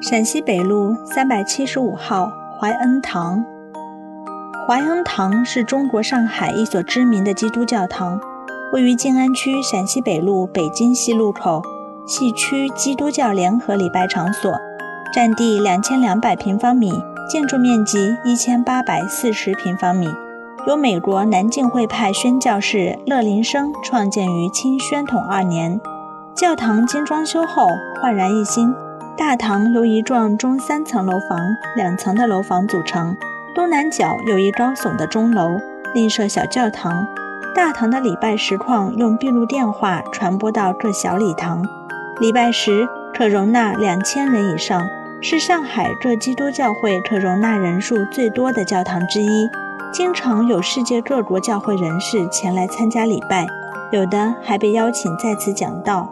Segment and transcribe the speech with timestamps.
[0.00, 3.44] 陕西北路三百七十五号怀恩堂。
[4.66, 8.20] 怀恩堂是中国上海一所知名的基督教堂，
[8.72, 11.60] 位于静安区陕西北路北京西路口，
[12.06, 14.52] 系区基督教联合礼拜场所，
[15.12, 16.92] 占地两千两百平方米，
[17.28, 20.08] 建筑面积一千八百四十平方米，
[20.68, 25.80] 由美国南浸会派宣教士乐林生创建于清宣统二年。
[26.36, 27.66] 教堂经装修后
[28.00, 28.72] 焕然一新。
[29.18, 31.36] 大堂由一幢中三层楼房、
[31.74, 33.16] 两层的楼房组成，
[33.52, 35.58] 东南角有一高耸的钟楼，
[35.92, 37.04] 另设小教堂。
[37.52, 41.66] 大堂的礼拜实况用闭路电话传播到各小礼堂，
[42.20, 44.86] 礼拜时可容纳两千人以上，
[45.20, 49.50] 是上海各基督教会可容纳人数最多的教堂之一。
[49.92, 53.48] 经常有世界各国教会人士前来参加礼拜，
[53.90, 56.08] 有的还被邀请在此讲道。